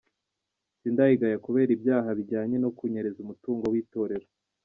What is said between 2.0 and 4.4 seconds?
bijyanye no kunyereza umutungo w’itorero.